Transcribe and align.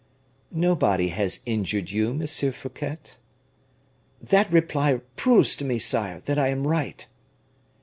"Nobody 0.55 1.09
has 1.09 1.41
injured 1.45 1.91
you, 1.91 2.11
Monsieur 2.15 2.51
Fouquet." 2.51 2.97
"That 4.19 4.51
reply 4.51 4.99
proves 5.15 5.55
to 5.57 5.63
me, 5.63 5.77
sire, 5.77 6.21
that 6.21 6.39
I 6.39 6.47
am 6.47 6.65
right." 6.67 7.07